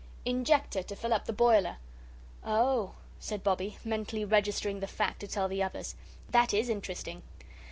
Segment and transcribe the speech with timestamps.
[0.25, 1.77] "Injector to fill up the boiler."
[2.43, 5.93] "Oh," said Bobbie, mentally registering the fact to tell the others;
[6.27, 7.21] "that IS interesting."